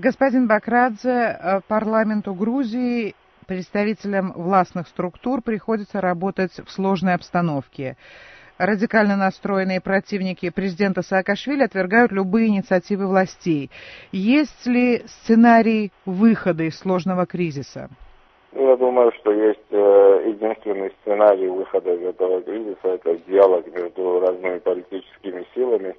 Господин 0.00 0.46
Бакрадзе, 0.46 1.10
э, 1.10 1.60
парламенту 1.66 2.32
Грузии 2.32 3.16
представителям 3.48 4.32
властных 4.32 4.86
структур 4.86 5.42
приходится 5.42 6.00
работать 6.00 6.52
в 6.52 6.70
сложной 6.70 7.14
обстановке. 7.14 7.96
Радикально 8.58 9.16
настроенные 9.16 9.80
противники 9.80 10.50
президента 10.50 11.02
Саакашвили 11.02 11.64
отвергают 11.64 12.12
любые 12.12 12.46
инициативы 12.46 13.08
властей. 13.08 13.72
Есть 14.12 14.68
ли 14.68 15.02
сценарий 15.06 15.90
выхода 16.06 16.62
из 16.62 16.78
сложного 16.78 17.26
кризиса? 17.26 17.88
Ну, 18.52 18.68
я 18.68 18.76
думаю, 18.76 19.10
что 19.18 19.32
есть 19.32 19.66
э, 19.70 20.22
единственный 20.28 20.92
сценарий 21.02 21.48
выхода 21.48 21.92
из 21.92 22.02
этого 22.02 22.40
кризиса, 22.42 22.86
это 22.86 23.16
диалог 23.26 23.66
между 23.74 24.20
разными 24.20 24.58
политическими 24.60 25.44
силами. 25.56 25.96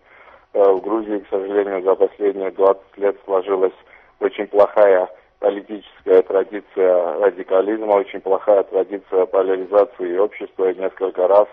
Э, 0.54 0.72
в 0.72 0.80
Грузии, 0.80 1.20
к 1.20 1.28
сожалению, 1.30 1.84
за 1.84 1.96
последние 1.96 2.52
20 2.52 2.98
лет 2.98 3.18
сложилась 3.26 3.74
очень 4.20 4.48
плохая 4.48 5.10
политическая 5.40 6.22
традиция 6.22 7.20
радикализма, 7.20 7.94
очень 7.94 8.22
плохая 8.22 8.64
традиция 8.64 9.26
поляризации 9.26 10.18
общества, 10.18 10.70
и 10.70 10.80
несколько 10.80 11.28
раз 11.28 11.48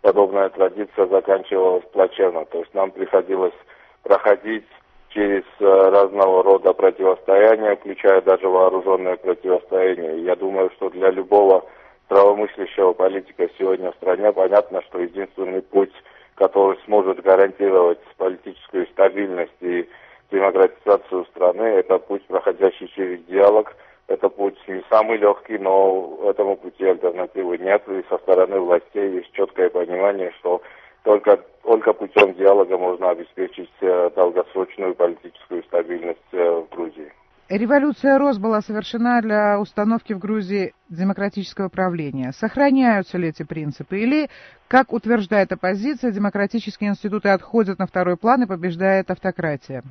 подобная 0.00 0.48
традиция 0.50 1.06
заканчивалась 1.06 1.84
плачевно. 1.92 2.44
То 2.46 2.58
есть 2.58 2.72
нам 2.74 2.90
приходилось 2.90 3.54
проходить 4.02 4.66
через 5.10 5.42
э, 5.60 5.64
разного 5.64 6.42
рода 6.42 6.72
противостояния, 6.72 7.76
включая 7.76 8.20
даже 8.22 8.48
вооруженное 8.48 9.16
противостояние. 9.16 10.24
Я 10.24 10.36
думаю, 10.36 10.70
что 10.76 10.90
для 10.90 11.10
любого 11.10 11.64
здравомыслящего 12.06 12.92
политика 12.92 13.48
сегодня 13.58 13.92
в 13.92 13.96
стране 13.96 14.32
понятно, 14.32 14.82
что 14.82 15.00
единственный 15.00 15.62
путь, 15.62 15.92
который 16.34 16.78
сможет 16.84 17.22
гарантировать 17.22 18.00
политическую 18.16 18.86
стабильность 18.88 19.52
и 19.60 19.88
демократизацию 20.32 21.26
страны. 21.26 21.62
Это 21.62 21.98
путь, 21.98 22.24
проходящий 22.26 22.88
через 22.88 23.22
диалог. 23.26 23.74
Это 24.08 24.28
путь 24.28 24.58
не 24.66 24.82
самый 25.02 25.18
легкий, 25.18 25.58
но 25.58 26.18
этому 26.24 26.56
пути 26.56 26.84
альтернативы 26.84 27.58
нет. 27.58 27.82
И 27.88 28.04
со 28.08 28.18
стороны 28.18 28.60
властей 28.60 29.16
есть 29.16 29.32
четкое 29.32 29.68
понимание, 29.68 30.32
что 30.38 30.62
только, 31.02 31.40
только 31.64 31.92
путем 31.92 32.34
диалога 32.34 32.78
можно 32.78 33.10
обеспечить 33.10 33.70
э, 33.80 34.10
долгосрочную 34.14 34.94
политическую 34.94 35.62
стабильность 35.64 36.20
э, 36.32 36.38
в 36.38 36.74
Грузии. 36.74 37.12
Революция 37.48 38.18
РОС 38.18 38.38
была 38.38 38.62
совершена 38.62 39.20
для 39.20 39.58
установки 39.60 40.12
в 40.12 40.18
Грузии 40.18 40.72
демократического 40.88 41.68
правления. 41.68 42.32
Сохраняются 42.32 43.18
ли 43.18 43.28
эти 43.28 43.42
принципы? 43.42 43.98
Или, 43.98 44.30
как 44.68 44.92
утверждает 44.92 45.52
оппозиция, 45.52 46.12
демократические 46.12 46.90
институты 46.90 47.28
отходят 47.28 47.78
на 47.78 47.86
второй 47.86 48.16
план 48.16 48.44
и 48.44 48.46
побеждает 48.46 49.10
автократия? 49.10 49.82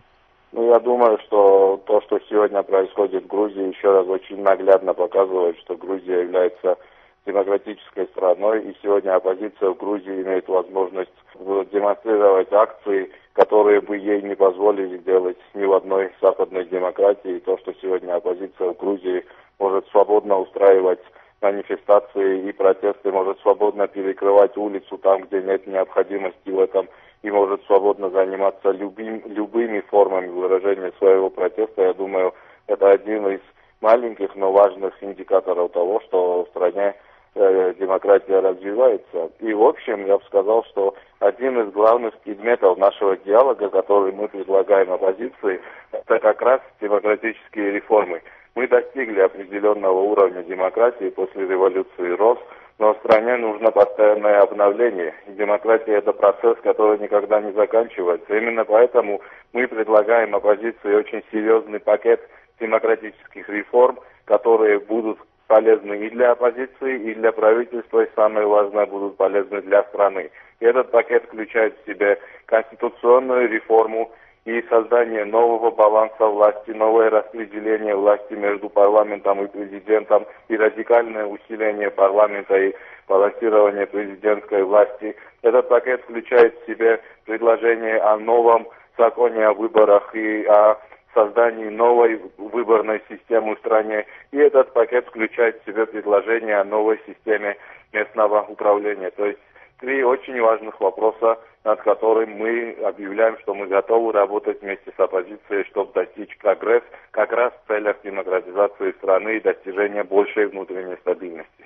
Ну, 0.54 0.70
я 0.70 0.80
думаю, 0.80 1.18
что 1.20 1.82
то, 1.86 2.02
что 2.02 2.20
сегодня 2.30 2.62
происходит 2.64 3.24
в 3.24 3.28
Грузии, 3.28 3.74
еще 3.74 3.92
раз 3.92 4.06
очень 4.08 4.42
наглядно 4.42 4.94
показывает, 4.94 5.58
что 5.60 5.78
Грузия 5.78 6.24
является 6.24 6.78
демократической 7.26 8.06
страной, 8.08 8.64
и 8.64 8.76
сегодня 8.82 9.16
оппозиция 9.16 9.70
в 9.70 9.78
Грузии 9.78 10.22
имеет 10.22 10.50
возможность 10.50 11.12
демонстрировать 11.40 12.52
акции, 12.52 13.12
которые 13.34 13.80
бы 13.80 13.98
ей 13.98 14.22
не 14.22 14.36
позволили 14.36 14.98
делать 14.98 15.38
ни 15.54 15.64
в 15.64 15.72
одной 15.72 16.12
западной 16.22 16.66
демократии. 16.66 17.38
И 17.38 17.40
то, 17.40 17.58
что 17.60 17.74
сегодня 17.82 18.16
оппозиция 18.16 18.74
в 18.74 18.78
Грузии 18.78 19.24
может 19.58 19.88
свободно 19.88 20.40
устраивать 20.40 21.00
манифестации 21.42 22.50
и 22.50 22.52
протесты, 22.52 23.12
может 23.12 23.40
свободно 23.40 23.88
перекрывать 23.88 24.58
улицу 24.58 24.98
там, 24.98 25.22
где 25.22 25.42
нет 25.42 25.66
необходимости 25.66 26.50
в 26.50 26.60
этом 26.60 26.90
и 27.24 27.30
может 27.30 27.64
свободно 27.66 28.10
заниматься 28.10 28.72
любым, 28.72 29.22
любыми 29.26 29.82
формами 29.82 30.28
выражения 30.28 30.92
своего 30.98 31.30
протеста, 31.30 31.84
я 31.84 31.94
думаю, 31.94 32.34
это 32.68 32.90
один 32.90 33.28
из 33.28 33.42
маленьких, 33.82 34.36
но 34.36 34.52
важных 34.52 34.94
индикаторов 35.04 35.72
того, 35.72 36.02
что 36.02 36.46
в 36.46 36.50
стране 36.50 36.96
э, 37.36 37.74
демократия 37.80 38.40
развивается. 38.40 39.32
И 39.40 39.54
в 39.54 39.64
общем, 39.64 40.06
я 40.06 40.18
бы 40.18 40.24
сказал, 40.26 40.64
что 40.66 40.96
один 41.20 41.60
из 41.62 41.72
главных 41.74 42.18
предметов 42.20 42.78
нашего 42.78 43.18
диалога, 43.18 43.70
который 43.70 44.14
мы 44.14 44.28
предлагаем 44.28 44.92
оппозиции, 44.92 45.62
это 45.92 46.20
как 46.20 46.42
раз 46.42 46.62
демократические 46.80 47.72
реформы. 47.72 48.22
Мы 48.56 48.68
достигли 48.68 49.20
определенного 49.22 50.00
уровня 50.00 50.44
демократии 50.44 51.10
после 51.10 51.48
революции 51.48 52.10
РОС, 52.12 52.40
но 52.81 52.96
стране 52.96 53.38
нужно 53.38 53.69
постоянное 53.69 54.42
обновление. 54.42 55.14
Демократия– 55.28 55.97
это 55.97 56.14
процесс, 56.14 56.58
который 56.64 56.97
никогда 56.97 57.40
не 57.40 57.52
заканчивается. 57.52 58.36
Именно 58.36 58.66
поэтому 58.66 59.22
мы 59.53 59.68
предлагаем 59.68 60.36
оппозиции 60.36 60.96
очень 60.96 61.24
серьезный 61.31 61.80
пакет 61.80 62.28
демократических 62.59 63.47
реформ, 63.50 64.00
которые 64.25 64.80
будут 64.80 65.19
полезны 65.46 66.08
и 66.08 66.09
для 66.09 66.31
оппозиции, 66.31 67.12
и 67.12 67.14
для 67.14 67.31
правительства, 67.31 68.02
и 68.02 68.09
самое 68.16 68.47
важное, 68.47 68.88
будут 68.88 69.16
полезны 69.16 69.62
для 69.62 69.84
страны. 69.84 70.31
И 70.59 70.66
этот 70.66 70.90
пакет 70.90 71.25
включает 71.25 71.78
в 71.78 71.86
себя 71.86 72.18
конституционную 72.48 73.48
реформу, 73.48 74.12
и 74.46 74.62
создание 74.69 75.25
нового 75.25 75.69
баланса 75.72 76.25
власти, 76.25 76.72
новое 76.72 77.09
распределение 77.09 77.96
власти 77.96 78.34
между 78.34 78.69
парламентом 78.69 79.44
и 79.44 79.47
президентом 79.47 80.25
и 80.47 80.57
радикальное 80.57 81.25
усиление 81.25 81.91
парламента 81.91 82.56
и 82.57 82.74
балансирование 83.07 83.85
президентской 83.85 84.63
власти. 84.63 85.16
Этот 85.44 85.69
пакет 85.69 86.01
включает 86.03 86.57
в 86.59 86.66
себя 86.66 87.00
предложение 87.25 87.97
о 87.97 88.18
новом 88.18 88.68
законе 88.97 89.46
о 89.46 89.53
выборах 89.53 90.13
и 90.16 90.46
о 90.46 90.78
создании 91.13 91.69
новой 91.69 92.22
выборной 92.38 93.01
системы 93.09 93.56
в 93.56 93.59
стране. 93.59 94.06
И 94.31 94.38
этот 94.38 94.74
пакет 94.74 95.07
включает 95.07 95.62
в 95.62 95.66
себя 95.66 95.85
предложение 95.85 96.57
о 96.57 96.63
новой 96.63 97.00
системе 97.06 97.57
местного 97.91 98.44
управления. 98.47 99.12
То 99.12 99.25
есть 99.25 99.40
три 99.80 100.03
очень 100.03 100.40
важных 100.40 100.80
вопроса, 100.80 101.38
над 101.64 101.82
которым 101.82 102.32
мы 102.38 102.72
объявляем, 102.84 103.38
что 103.40 103.54
мы 103.54 103.68
готовы 103.68 104.12
работать 104.12 104.62
вместе 104.62 104.92
с 104.96 105.00
оппозицией, 105.00 105.66
чтобы 105.70 105.94
достичь 105.94 106.36
прогресс 106.38 106.84
как 107.12 107.32
раз 107.32 107.54
в 107.54 107.68
целях 107.68 107.98
демократизации 108.04 108.92
страны 108.94 109.38
и 109.38 109.42
достижения 109.42 110.04
большей 110.04 110.48
внутренней 110.48 110.98
стабильности. 110.98 111.66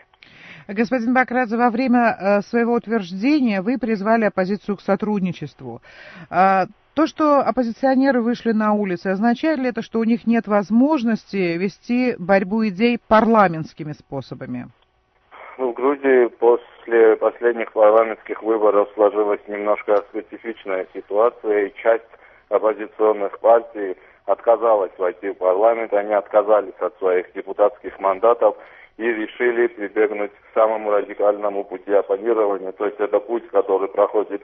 Господин 0.67 1.13
Бакрадзе, 1.13 1.57
во 1.57 1.69
время 1.69 2.17
э, 2.19 2.41
своего 2.41 2.73
утверждения 2.73 3.61
вы 3.61 3.77
призвали 3.77 4.25
оппозицию 4.25 4.77
к 4.77 4.81
сотрудничеству. 4.81 5.81
А, 6.31 6.65
то, 6.95 7.05
что 7.05 7.41
оппозиционеры 7.41 8.21
вышли 8.21 8.51
на 8.51 8.73
улицы, 8.73 9.07
означает 9.07 9.59
ли 9.59 9.69
это, 9.69 9.81
что 9.83 9.99
у 9.99 10.03
них 10.03 10.25
нет 10.25 10.47
возможности 10.47 11.57
вести 11.57 12.15
борьбу 12.17 12.65
идей 12.67 12.97
парламентскими 13.07 13.91
способами? 13.91 14.69
В 15.57 15.71
Грузии 15.71 16.27
после 16.37 17.15
последних 17.15 17.71
парламентских 17.71 18.43
выборов 18.43 18.89
сложилась 18.93 19.39
немножко 19.47 20.03
специфичная 20.09 20.85
ситуация, 20.93 21.67
и 21.67 21.73
часть 21.75 22.03
оппозиционных 22.49 23.39
партий 23.39 23.95
отказалась 24.25 24.91
войти 24.97 25.29
в 25.29 25.35
парламент, 25.35 25.93
они 25.93 26.13
отказались 26.13 26.73
от 26.79 26.97
своих 26.97 27.31
депутатских 27.31 27.97
мандатов 28.01 28.57
и 28.97 29.03
решили 29.03 29.67
прибегнуть 29.67 30.31
к 30.31 30.53
самому 30.53 30.91
радикальному 30.91 31.63
пути 31.63 31.93
оппонирования, 31.93 32.73
то 32.73 32.85
есть 32.85 32.99
это 32.99 33.21
путь, 33.21 33.47
который 33.47 33.87
проходит 33.87 34.41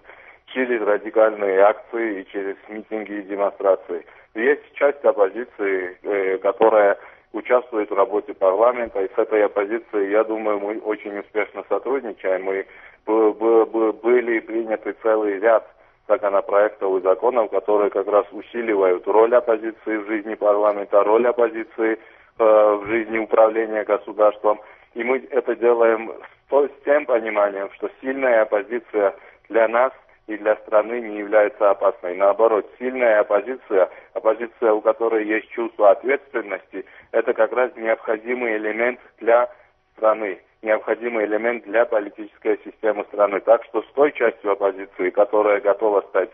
через 0.54 0.82
радикальные 0.82 1.60
акции 1.60 2.22
и 2.22 2.28
через 2.32 2.56
митинги 2.70 3.20
и 3.20 3.24
демонстрации. 3.24 4.06
Есть 4.34 4.64
часть 4.76 5.04
оппозиции, 5.04 5.98
э, 6.04 6.38
которая 6.38 6.98
участвует 7.42 7.90
в 7.90 7.96
работе 7.96 8.34
парламента, 8.34 9.02
и 9.02 9.14
с 9.14 9.18
этой 9.18 9.46
оппозицией, 9.46 10.12
я 10.12 10.24
думаю, 10.24 10.60
мы 10.60 10.80
очень 10.80 11.18
успешно 11.20 11.64
сотрудничаем. 11.68 12.44
Мы 12.44 12.66
были 13.06 14.40
приняты 14.40 14.96
целый 15.02 15.40
ряд 15.40 15.68
законопроектов 16.08 16.98
и 16.98 17.02
законов, 17.02 17.50
которые 17.52 17.90
как 17.90 18.08
раз 18.08 18.26
усиливают 18.32 19.08
роль 19.08 19.36
оппозиции 19.36 19.98
в 19.98 20.08
жизни 20.08 20.36
парламента, 20.36 21.04
роль 21.04 21.28
оппозиции 21.28 21.94
э, 21.94 21.98
в 22.38 22.86
жизни 22.88 23.18
управления 23.18 23.84
государством. 23.84 24.60
И 24.94 25.04
мы 25.04 25.26
это 25.32 25.56
делаем 25.56 26.12
с, 26.50 26.70
тем 26.86 27.06
пониманием, 27.06 27.70
что 27.76 27.90
сильная 28.02 28.44
оппозиция 28.44 29.16
для 29.50 29.68
нас– 29.68 29.94
и 30.28 30.38
для 30.38 30.56
страны 30.58 31.02
не 31.02 31.18
является 31.18 31.70
опасной. 31.70 32.16
Наоборот, 32.16 32.70
сильная 32.80 33.20
оппозиция, 33.20 33.90
оппозиция, 34.14 34.74
у 34.74 34.82
которой 34.82 35.26
есть 35.26 35.50
чувство 35.50 35.92
ответственности, 35.92 36.86
это 37.12 37.34
как 37.34 37.52
раз 37.52 37.72
необходимый 37.76 38.58
элемент 38.58 39.00
для 39.20 39.50
страны, 39.96 40.42
необходимый 40.62 41.26
элемент 41.26 41.64
для 41.66 41.86
политической 41.86 42.60
системы 42.64 43.04
страны. 43.06 43.40
Так 43.42 43.64
что 43.66 43.82
с 43.82 43.88
той 43.94 44.12
частью 44.14 44.52
оппозиции, 44.52 45.10
которая 45.10 45.60
готова 45.60 46.02
стать 46.02 46.30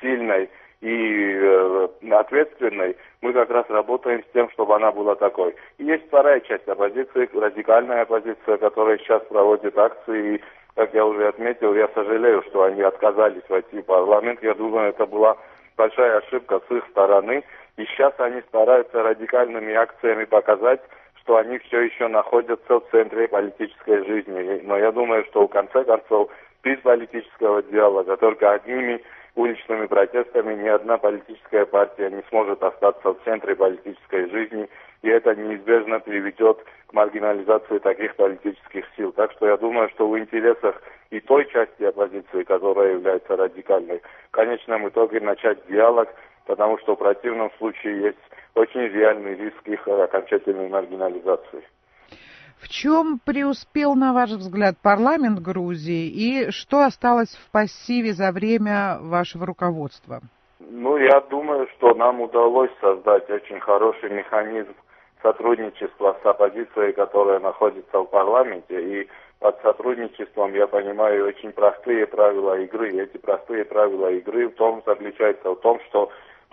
сильной 0.00 0.50
и 0.86 1.34
э, 1.34 1.88
ответственной, 2.12 2.96
мы 3.20 3.32
как 3.32 3.50
раз 3.50 3.66
работаем 3.68 4.22
с 4.22 4.32
тем, 4.32 4.48
чтобы 4.50 4.76
она 4.76 4.92
была 4.92 5.16
такой. 5.16 5.54
И 5.78 5.84
есть 5.84 6.06
вторая 6.06 6.38
часть 6.40 6.68
оппозиции, 6.68 7.28
радикальная 7.34 8.02
оппозиция, 8.02 8.56
которая 8.58 8.98
сейчас 8.98 9.22
проводит 9.24 9.76
акции 9.76 10.36
и 10.36 10.40
как 10.76 10.92
я 10.92 11.06
уже 11.06 11.26
отметил, 11.28 11.74
я 11.74 11.88
сожалею, 11.88 12.42
что 12.48 12.64
они 12.64 12.82
отказались 12.82 13.48
войти 13.48 13.80
в 13.80 13.86
парламент. 13.86 14.42
Я 14.42 14.52
думаю, 14.52 14.90
это 14.90 15.06
была 15.06 15.36
большая 15.74 16.18
ошибка 16.18 16.60
с 16.68 16.70
их 16.70 16.84
стороны. 16.90 17.42
И 17.78 17.84
сейчас 17.86 18.12
они 18.18 18.42
стараются 18.42 19.02
радикальными 19.02 19.72
акциями 19.72 20.24
показать, 20.24 20.82
что 21.26 21.38
они 21.38 21.58
все 21.58 21.80
еще 21.80 22.06
находятся 22.06 22.78
в 22.78 22.88
центре 22.92 23.26
политической 23.26 24.06
жизни. 24.06 24.60
Но 24.62 24.78
я 24.78 24.92
думаю, 24.92 25.24
что 25.24 25.46
в 25.46 25.50
конце 25.50 25.82
концов 25.82 26.30
без 26.62 26.78
политического 26.80 27.64
диалога, 27.64 28.16
только 28.16 28.52
одними 28.52 29.02
уличными 29.34 29.86
протестами 29.86 30.54
ни 30.54 30.68
одна 30.68 30.98
политическая 30.98 31.66
партия 31.66 32.10
не 32.10 32.22
сможет 32.28 32.62
остаться 32.62 33.12
в 33.12 33.18
центре 33.24 33.56
политической 33.56 34.30
жизни, 34.30 34.68
и 35.02 35.08
это 35.08 35.34
неизбежно 35.34 35.98
приведет 35.98 36.58
к 36.86 36.92
маргинализации 36.92 37.78
таких 37.78 38.14
политических 38.14 38.84
сил. 38.96 39.12
Так 39.12 39.32
что 39.32 39.48
я 39.48 39.56
думаю, 39.56 39.90
что 39.90 40.08
в 40.08 40.16
интересах 40.16 40.80
и 41.10 41.18
той 41.18 41.50
части 41.50 41.82
оппозиции, 41.82 42.44
которая 42.44 42.92
является 42.92 43.36
радикальной, 43.36 44.00
в 44.28 44.30
конечном 44.30 44.88
итоге 44.88 45.20
начать 45.20 45.58
диалог, 45.66 46.08
потому 46.46 46.78
что 46.78 46.94
в 46.94 46.98
противном 46.98 47.50
случае 47.58 48.02
есть 48.02 48.18
очень 48.54 48.80
реальный 48.80 49.34
риск 49.34 49.66
их 49.66 49.86
окончательной 49.86 50.68
маргинализации. 50.68 51.62
В 52.58 52.68
чем 52.68 53.20
преуспел, 53.24 53.94
на 53.94 54.12
ваш 54.14 54.30
взгляд, 54.30 54.76
парламент 54.82 55.40
Грузии 55.40 56.06
и 56.08 56.50
что 56.50 56.84
осталось 56.84 57.36
в 57.36 57.50
пассиве 57.52 58.12
за 58.12 58.32
время 58.32 58.98
вашего 59.00 59.44
руководства? 59.44 60.20
Ну, 60.58 60.96
я 60.96 61.20
думаю, 61.20 61.68
что 61.76 61.94
нам 61.94 62.20
удалось 62.22 62.70
создать 62.80 63.28
очень 63.28 63.60
хороший 63.60 64.08
механизм 64.10 64.74
сотрудничества 65.22 66.16
с 66.22 66.26
оппозицией, 66.26 66.92
которая 66.92 67.40
находится 67.40 67.98
в 67.98 68.06
парламенте. 68.06 69.02
И 69.02 69.08
под 69.38 69.60
сотрудничеством 69.60 70.54
я 70.54 70.66
понимаю 70.66 71.26
очень 71.26 71.52
простые 71.52 72.06
правила 72.06 72.58
игры. 72.60 72.92
И 72.92 73.00
эти 73.00 73.18
простые 73.18 73.64
правила 73.64 74.10
игры 74.12 74.48
в 74.48 74.54
том 74.54 74.82
заключаются 74.86 75.50
в 75.50 75.56
том, 75.56 75.78
что 75.88 76.10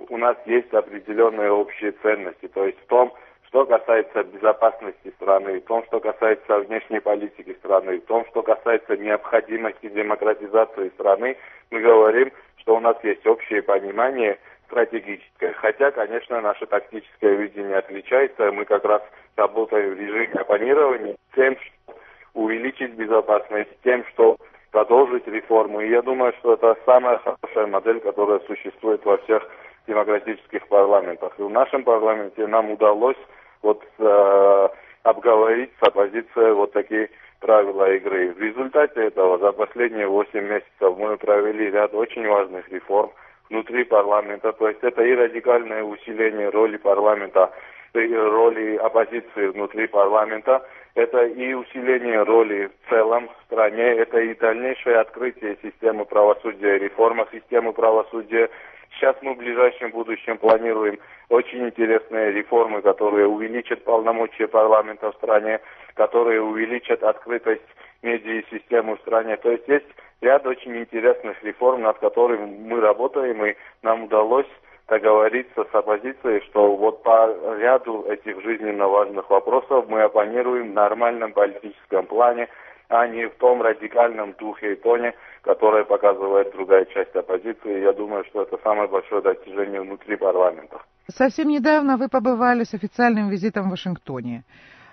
у 0.09 0.17
нас 0.17 0.37
есть 0.45 0.73
определенные 0.73 1.51
общие 1.51 1.91
ценности. 2.03 2.47
То 2.47 2.65
есть 2.65 2.79
в 2.81 2.87
том, 2.87 3.13
что 3.47 3.65
касается 3.65 4.23
безопасности 4.23 5.13
страны, 5.17 5.59
в 5.59 5.65
том, 5.65 5.83
что 5.85 5.99
касается 5.99 6.59
внешней 6.59 6.99
политики 6.99 7.55
страны, 7.59 7.99
в 7.99 8.05
том, 8.05 8.25
что 8.29 8.41
касается 8.41 8.97
необходимости 8.97 9.89
демократизации 9.89 10.89
страны, 10.89 11.37
мы 11.69 11.79
говорим, 11.81 12.31
что 12.57 12.77
у 12.77 12.79
нас 12.79 12.97
есть 13.03 13.25
общее 13.27 13.61
понимание 13.61 14.39
стратегическое. 14.65 15.53
Хотя, 15.53 15.91
конечно, 15.91 16.41
наше 16.41 16.65
тактическое 16.65 17.35
видение 17.35 17.77
отличается. 17.77 18.51
Мы 18.51 18.65
как 18.65 18.83
раз 18.85 19.01
работаем 19.35 19.93
в 19.93 19.99
режиме 19.99 20.33
оппонирования 20.33 21.15
тем, 21.35 21.55
что 21.57 21.95
увеличить 22.33 22.93
безопасность, 22.93 23.69
тем, 23.83 24.03
что 24.13 24.37
продолжить 24.71 25.27
реформу. 25.27 25.81
И 25.81 25.89
я 25.89 26.01
думаю, 26.01 26.33
что 26.39 26.53
это 26.53 26.75
самая 26.85 27.19
хорошая 27.19 27.67
модель, 27.67 27.99
которая 27.99 28.39
существует 28.39 29.05
во 29.05 29.17
всех 29.17 29.47
демократических 29.87 30.67
парламентах. 30.67 31.33
И 31.37 31.43
в 31.43 31.49
нашем 31.49 31.83
парламенте 31.83 32.47
нам 32.47 32.71
удалось 32.71 33.17
вот 33.61 33.83
э, 33.99 34.69
обговорить 35.03 35.71
с 35.79 35.83
оппозицией 35.83 36.53
вот 36.53 36.73
такие 36.73 37.09
правила 37.39 37.91
игры. 37.93 38.33
В 38.33 38.39
результате 38.39 39.07
этого 39.07 39.37
за 39.37 39.51
последние 39.51 40.07
8 40.07 40.39
месяцев 40.39 40.97
мы 40.97 41.17
провели 41.17 41.69
ряд 41.71 41.93
очень 41.93 42.27
важных 42.27 42.67
реформ 42.69 43.11
внутри 43.49 43.83
парламента. 43.83 44.53
То 44.53 44.69
есть 44.69 44.79
это 44.81 45.03
и 45.03 45.13
радикальное 45.13 45.83
усиление 45.83 46.49
роли 46.49 46.77
парламента, 46.77 47.51
и 47.93 48.15
роли 48.15 48.77
оппозиции 48.77 49.47
внутри 49.47 49.87
парламента, 49.87 50.65
это 50.95 51.25
и 51.25 51.53
усиление 51.53 52.23
роли 52.23 52.67
в 52.67 52.89
целом 52.89 53.27
в 53.27 53.45
стране, 53.45 53.83
это 53.83 54.19
и 54.19 54.33
дальнейшее 54.35 54.97
открытие 54.97 55.57
системы 55.61 56.05
правосудия, 56.05 56.77
реформа 56.77 57.27
системы 57.31 57.73
правосудия, 57.73 58.49
Сейчас 58.95 59.15
мы 59.21 59.33
в 59.33 59.37
ближайшем 59.37 59.91
будущем 59.91 60.37
планируем 60.37 60.99
очень 61.29 61.65
интересные 61.65 62.31
реформы, 62.31 62.81
которые 62.81 63.27
увеличат 63.27 63.83
полномочия 63.83 64.47
парламента 64.47 65.11
в 65.11 65.15
стране, 65.15 65.59
которые 65.95 66.41
увеличат 66.41 67.01
открытость 67.03 67.61
медиа-системы 68.03 68.97
в 68.97 69.01
стране. 69.01 69.37
То 69.37 69.51
есть 69.51 69.67
есть 69.67 69.87
ряд 70.21 70.45
очень 70.45 70.77
интересных 70.77 71.41
реформ, 71.43 71.81
над 71.81 71.97
которыми 71.99 72.45
мы 72.45 72.81
работаем, 72.81 73.43
и 73.45 73.55
нам 73.81 74.03
удалось 74.03 74.47
договориться 74.87 75.65
с 75.71 75.75
оппозицией, 75.75 76.41
что 76.49 76.75
вот 76.75 77.03
по 77.03 77.33
ряду 77.57 78.05
этих 78.07 78.41
жизненно 78.43 78.87
важных 78.87 79.29
вопросов 79.29 79.85
мы 79.87 80.03
оппонируем 80.03 80.71
в 80.71 80.73
нормальном 80.73 81.33
политическом 81.33 82.05
плане, 82.05 82.47
а 82.89 83.07
не 83.07 83.25
в 83.25 83.35
том 83.35 83.61
радикальном 83.61 84.33
духе 84.33 84.73
и 84.73 84.75
тоне, 84.75 85.15
которое 85.43 85.83
показывает 85.83 86.51
другая 86.53 86.85
часть 86.85 87.15
оппозиции. 87.15 87.81
Я 87.81 87.93
думаю, 87.93 88.23
что 88.25 88.43
это 88.43 88.57
самое 88.63 88.87
большое 88.87 89.21
достижение 89.21 89.81
внутри 89.81 90.15
парламента. 90.15 90.81
Совсем 91.07 91.49
недавно 91.49 91.97
вы 91.97 92.07
побывали 92.07 92.63
с 92.63 92.73
официальным 92.73 93.29
визитом 93.29 93.67
в 93.67 93.71
Вашингтоне. 93.71 94.43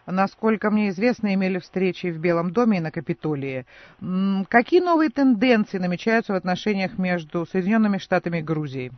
Насколько 0.07 0.71
мне 0.71 0.89
известно, 0.89 1.33
имели 1.33 1.59
встречи 1.59 2.09
в 2.09 2.19
Белом 2.19 2.53
доме 2.53 2.79
и 2.79 2.81
на 2.81 2.91
Капитолии. 2.91 3.65
Какие 4.49 4.81
новые 4.81 5.11
тенденции 5.11 5.79
намечаются 5.79 6.33
в 6.33 6.37
отношениях 6.37 6.99
между 6.99 7.47
Соединенными 7.47 7.99
Штатами 7.99 8.39
и 8.39 8.43
Грузией? 8.43 8.91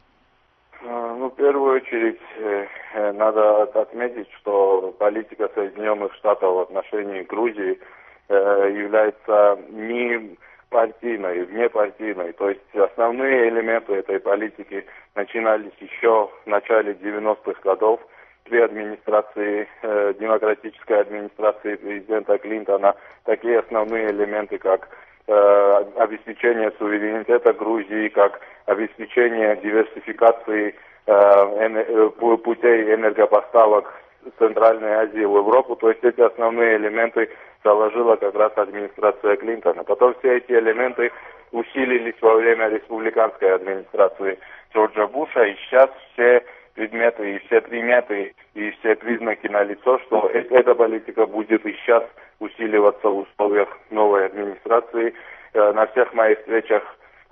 А, 0.87 1.15
ну, 1.17 1.29
в 1.29 1.35
первую 1.35 1.77
очередь, 1.77 2.21
э, 2.39 2.67
э, 2.95 3.13
надо 3.13 3.65
отметить, 3.65 4.29
что 4.39 4.95
политика 4.99 5.51
Соединенных 5.55 6.15
Штатов 6.15 6.55
в 6.55 6.61
отношении 6.61 7.23
Грузии– 7.25 7.79
Э, 8.29 8.71
является 8.73 9.59
не 9.69 10.39
партийной, 10.73 11.45
внепартийной. 11.45 12.33
То 12.33 12.49
есть 12.49 12.61
основные 12.75 13.51
элементы 13.51 13.93
этой 13.95 14.19
политики 14.19 14.85
начинались 15.15 15.77
еще 15.79 16.31
в 16.45 16.47
начале 16.47 16.93
90-х 16.95 17.61
годов 17.63 18.01
при 18.45 18.59
администрации, 18.59 19.69
э, 19.83 20.15
демократической 20.19 21.01
администрации 21.01 21.77
президента 21.77 22.39
Клинтона. 22.39 22.97
Такие 23.25 23.61
основные 23.61 24.11
элементы, 24.11 24.59
как 24.59 24.89
э, 25.29 25.85
обеспечение 25.99 26.73
суверенитета 26.79 27.53
Грузии, 27.53 28.09
как 28.09 28.41
обеспечение 28.67 29.57
диверсификации 29.57 30.75
э, 31.07 31.13
э, 31.13 32.11
путей 32.19 32.95
энергопоставок 32.95 33.93
Центральной 34.39 34.95
Азии 34.95 35.25
в 35.25 35.37
Европу. 35.37 35.77
То 35.77 35.91
есть 35.91 36.03
эти 36.03 36.21
основные 36.21 36.77
элементы 36.77 37.29
заложила 37.65 38.17
как 38.17 38.35
раз 38.35 38.53
администрация 38.57 39.37
Клинтона. 39.37 39.85
Потом 39.85 40.15
все 40.19 40.39
эти 40.39 40.53
элементы 40.53 41.11
усилились 41.53 42.15
во 42.21 42.35
время 42.35 42.69
республиканской 42.69 43.55
администрации 43.55 44.39
Джорджа 44.73 45.07
Буша, 45.07 45.45
и 45.45 45.57
сейчас 45.57 45.91
все 46.13 46.45
предметы 46.75 47.37
и 47.37 47.39
все 47.41 47.61
приметы 47.61 48.35
и 48.55 48.71
все 48.71 48.97
признаки 48.97 49.47
на 49.47 49.63
лицо, 49.63 49.99
что 50.07 50.31
э, 50.33 50.45
эта 50.51 50.75
политика 50.75 51.27
будет 51.27 51.65
и 51.67 51.73
сейчас 51.75 52.05
усиливаться 52.41 53.09
в 53.09 53.19
условиях 53.19 53.69
новой 53.91 54.27
администрации. 54.27 55.15
Э, 55.53 55.73
на 55.73 55.87
всех 55.89 56.15
моих 56.15 56.39
встречах 56.41 56.83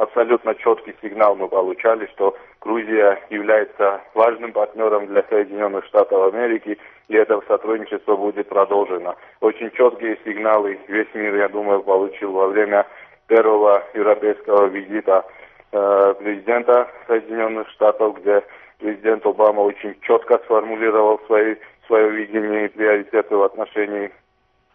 абсолютно 0.00 0.54
четкий 0.54 0.94
сигнал 1.02 1.36
мы 1.36 1.48
получали, 1.48 2.06
что 2.14 2.34
Грузия 2.60 3.20
является 3.28 4.00
важным 4.14 4.52
партнером 4.52 5.06
для 5.06 5.22
Соединенных 5.28 5.84
Штатов 5.84 6.32
Америки, 6.34 6.78
и 7.08 7.14
это 7.14 7.40
сотрудничество 7.46 8.16
будет 8.16 8.48
продолжено. 8.48 9.14
Очень 9.40 9.70
четкие 9.72 10.18
сигналы 10.24 10.78
весь 10.88 11.12
мир, 11.12 11.36
я 11.36 11.48
думаю, 11.48 11.82
получил 11.82 12.32
во 12.32 12.48
время 12.48 12.86
первого 13.26 13.82
европейского 13.92 14.66
визита 14.66 15.24
э, 15.72 16.14
президента 16.18 16.88
Соединенных 17.06 17.68
Штатов, 17.68 18.20
где 18.20 18.42
президент 18.78 19.26
Обама 19.26 19.60
очень 19.60 19.94
четко 20.00 20.38
сформулировал 20.38 21.20
свои, 21.26 21.56
свое 21.86 22.10
видение 22.10 22.66
и 22.66 22.68
приоритеты 22.68 23.36
в 23.36 23.42
отношении 23.42 24.10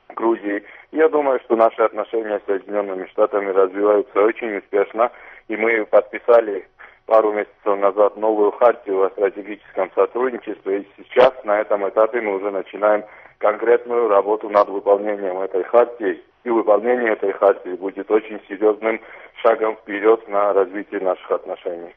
Грузии. 0.10 0.64
Я 0.92 1.10
думаю, 1.10 1.40
что 1.46 1.56
наши 1.56 1.82
отношения 1.82 2.40
с 2.40 2.48
Соединенными 2.48 3.06
Штатами 3.08 3.50
развиваются 3.50 4.22
очень 4.22 4.58
успешно, 4.58 5.12
и 5.48 5.58
мы 5.58 5.86
подписали 5.86 6.68
пару 7.06 7.32
месяцев 7.32 7.78
назад 7.80 8.18
новую 8.18 8.52
хартию 8.52 9.04
о 9.04 9.10
стратегическом 9.12 9.92
сотрудничестве, 9.94 10.82
и 10.82 10.88
сейчас 10.98 11.34
на 11.44 11.60
этом 11.60 11.88
этапе 11.88 12.22
мы 12.22 12.36
уже 12.36 12.52
начинаем 12.52 13.04
конкретную 13.38 14.08
работу 14.08 14.50
над 14.50 14.70
выполнением 14.70 15.40
этой 15.40 15.64
хартии, 15.64 16.22
и 16.44 16.50
выполнение 16.50 17.14
этой 17.14 17.34
хартии 17.34 17.76
будет 17.76 18.10
очень 18.10 18.40
серьезным 18.48 19.02
шагом 19.42 19.76
вперед 19.76 20.28
на 20.28 20.54
развитие 20.54 21.02
наших 21.02 21.30
отношений. 21.32 21.94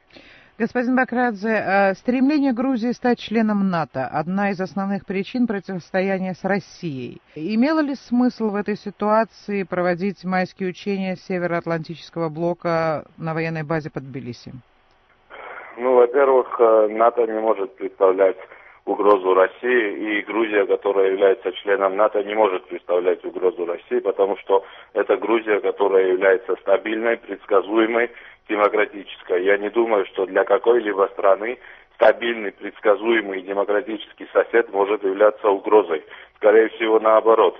Господин 0.59 0.97
Бакрадзе, 0.97 1.51
э, 1.51 1.95
стремление 1.95 2.53
Грузии 2.53 2.91
стать 2.91 3.21
членом 3.21 3.71
НАТО– 3.71 4.09
одна 4.13 4.51
из 4.51 4.61
основных 4.61 5.07
причин 5.07 5.47
противостояния 5.47 6.35
с 6.35 6.43
Россией. 6.43 7.23
Имело 7.37 7.79
ли 7.79 7.95
смысл 7.95 8.51
в 8.51 8.57
этой 8.57 8.75
ситуации 8.75 9.63
проводить 9.63 10.25
майские 10.25 10.71
учения 10.71 11.15
Североатлантического 11.15 12.29
блока 12.29 13.05
на 13.17 13.35
военной 13.35 13.63
базе 13.63 13.89
под 13.89 14.11
Тбилиси? 14.11 14.51
Ну, 15.77 15.95
во-первых, 15.95 16.49
э, 16.59 16.89
НАТО 16.89 17.25
не 17.29 17.39
может 17.39 17.77
представлять 17.77 18.37
угрозу 18.89 19.35
России, 19.35 20.19
и 20.19 20.23
Грузия, 20.23 20.67
которая 20.67 21.11
является 21.11 21.53
членом 21.53 21.97
НАТО, 21.97 22.23
не 22.25 22.35
может 22.35 22.65
представлять 22.67 23.25
угрозу 23.25 23.67
России, 23.67 23.99
потому 24.01 24.37
что 24.39 24.65
это 24.95 25.17
Грузия, 25.17 25.61
которая 25.61 26.09
является 26.09 26.57
стабильной, 26.57 27.19
предсказуемой, 27.19 28.11
демократической. 28.49 29.45
Я 29.45 29.59
не 29.59 29.69
думаю, 29.69 30.07
что 30.07 30.27
для 30.27 30.45
какой-либо 30.45 31.09
страны 31.13 31.59
стабильный, 31.95 32.53
предсказуемый 32.53 33.43
демократический 33.43 34.27
сосед 34.33 34.73
может 34.73 35.03
являться 35.03 35.49
угрозой. 35.49 36.05
Скорее 36.37 36.69
всего, 36.71 37.01
наоборот. 37.01 37.57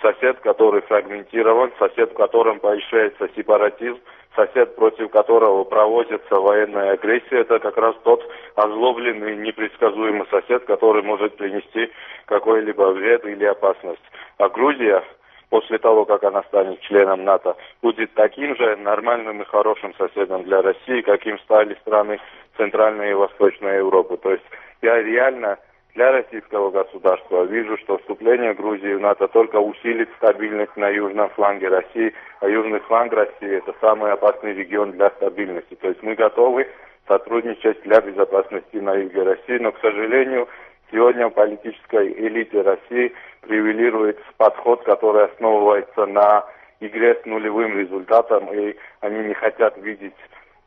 Сосед, 0.00 0.38
который 0.40 0.82
фрагментирован, 0.82 1.72
сосед, 1.78 2.12
в 2.12 2.14
котором 2.14 2.60
поощряется 2.60 3.28
сепаратизм, 3.34 3.98
сосед, 4.36 4.76
против 4.76 5.10
которого 5.10 5.64
проводится 5.64 6.36
военная 6.36 6.92
агрессия, 6.92 7.40
это 7.40 7.58
как 7.58 7.76
раз 7.76 7.96
тот 8.04 8.24
озлобленный, 8.54 9.36
непредсказуемый 9.36 10.28
сосед, 10.30 10.64
который 10.66 11.02
может 11.02 11.36
принести 11.36 11.90
какой-либо 12.26 12.92
вред 12.92 13.24
или 13.24 13.44
опасность. 13.44 14.02
А 14.36 14.48
Грузия 14.48 15.02
после 15.50 15.78
того, 15.78 16.04
как 16.04 16.22
она 16.24 16.42
станет 16.44 16.80
членом 16.80 17.24
НАТО, 17.24 17.56
будет 17.82 18.12
таким 18.14 18.54
же 18.56 18.76
нормальным 18.76 19.42
и 19.42 19.46
хорошим 19.46 19.94
соседом 19.94 20.44
для 20.44 20.62
России, 20.62 21.00
каким 21.00 21.38
стали 21.40 21.74
страны 21.80 22.20
Центральной 22.56 23.10
и 23.10 23.14
Восточной 23.14 23.78
Европы. 23.78 24.16
То 24.18 24.32
есть 24.32 24.44
я 24.82 25.02
реально 25.02 25.58
для 25.98 26.12
российского 26.12 26.70
государства. 26.70 27.42
Вижу, 27.42 27.76
что 27.78 27.98
вступление 27.98 28.54
Грузии 28.54 28.94
в 28.94 29.00
НАТО 29.00 29.26
только 29.26 29.56
усилит 29.56 30.08
стабильность 30.18 30.76
на 30.76 30.88
южном 30.90 31.28
фланге 31.30 31.66
России, 31.66 32.14
а 32.38 32.48
южный 32.48 32.78
фланг 32.78 33.12
России 33.12 33.58
это 33.58 33.74
самый 33.80 34.12
опасный 34.12 34.54
регион 34.54 34.92
для 34.92 35.10
стабильности. 35.10 35.74
То 35.74 35.88
есть 35.88 36.00
мы 36.04 36.14
готовы 36.14 36.68
сотрудничать 37.08 37.82
для 37.82 38.00
безопасности 38.00 38.76
на 38.76 38.94
юге 38.94 39.24
России, 39.24 39.58
но, 39.58 39.72
к 39.72 39.80
сожалению, 39.80 40.48
Сегодня 40.90 41.28
в 41.28 41.34
политической 41.34 42.10
элите 42.12 42.62
России 42.62 43.12
превелирует 43.42 44.18
подход, 44.38 44.82
который 44.84 45.26
основывается 45.26 46.06
на 46.06 46.46
игре 46.80 47.14
с 47.22 47.26
нулевым 47.26 47.78
результатом, 47.78 48.50
и 48.54 48.74
они 49.02 49.18
не 49.24 49.34
хотят 49.34 49.76
видеть 49.76 50.14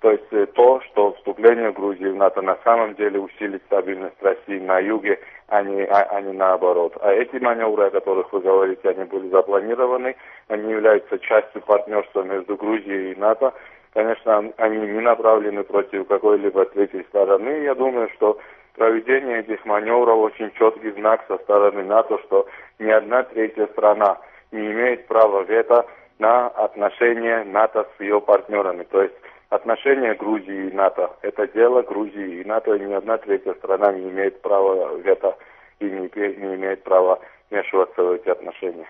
то 0.02 0.12
есть 0.12 0.26
э, 0.32 0.48
то, 0.48 0.82
что 0.82 1.12
вступление 1.52 1.72
Грузии 1.74 2.06
в 2.06 2.16
НАТО 2.16 2.42
на 2.42 2.58
самом 2.64 2.96
деле 2.96 3.20
усилит 3.20 3.62
стабильность 3.66 4.22
России 4.22 4.60
на 4.60 4.80
юге, 4.80 5.20
а 5.48 5.62
не, 5.62 5.84
а, 5.84 6.08
а 6.10 6.22
не 6.22 6.32
наоборот. 6.32 6.96
А 7.02 7.12
эти 7.12 7.38
маневры, 7.38 7.88
о 7.88 7.90
которых 7.90 8.32
вы 8.32 8.40
говорите, 8.40 8.90
они 8.90 9.04
были 9.04 9.28
запланированы, 9.30 10.16
они 10.48 10.72
являются 10.72 11.20
частью 11.20 11.62
партнерства 11.62 12.24
между 12.24 12.56
Грузией 12.56 13.12
и 13.12 13.20
НАТО. 13.20 13.54
Конечно, 13.94 14.52
они 14.58 14.78
не 14.78 15.02
направлены 15.02 15.64
против 15.64 16.08
какой-либо 16.08 16.66
третьей 16.66 17.04
стороны. 17.10 17.64
Я 17.64 17.76
думаю, 17.76 18.10
что 18.16 18.38
проведение 18.76 19.40
этих 19.40 19.66
маневров 19.66 20.20
очень 20.20 20.52
четкий 20.54 20.92
знак 20.92 21.26
со 21.28 21.38
стороны 21.40 21.84
НАТО, 21.84 22.18
что 22.28 22.48
ни 22.80 22.90
одна 22.90 23.24
третья 23.24 23.68
страна 23.68 24.18
не 24.54 24.72
имеет 24.72 25.08
права 25.08 25.42
вето 25.42 25.86
на 26.20 26.48
отношения 26.48 27.44
НАТО 27.44 27.86
с 27.98 28.02
ее 28.02 28.22
партнерами. 28.22 28.84
То 28.84 29.02
есть 29.02 29.16
отношения 29.52 30.16
Грузии 30.16 30.70
и 30.70 30.74
НАТО– 30.74 31.12
это 31.22 31.46
дело 31.48 31.82
Грузии 31.84 32.42
и 32.42 32.44
НАТО, 32.46 32.74
и 32.74 32.86
ни 32.86 32.94
одна 32.94 33.18
третья 33.18 33.54
страна 33.56 33.92
не 33.92 34.10
имеет 34.10 34.42
права 34.42 34.98
вето 34.98 35.38
и 35.80 35.86
не, 35.86 36.10
не 36.16 36.56
имеет 36.56 36.84
права 36.84 37.20
вмешиваться 37.50 38.02
в 38.02 38.12
эти 38.14 38.30
отношения. 38.30 38.88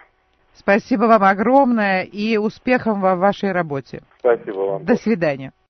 Спасибо 0.53 1.05
вам 1.05 1.23
огромное 1.23 2.03
и 2.03 2.37
успехов 2.37 2.97
в 2.97 3.15
вашей 3.15 3.51
работе. 3.51 4.01
Спасибо 4.19 4.59
вам. 4.59 4.85
До 4.85 4.95
свидания. 4.95 5.51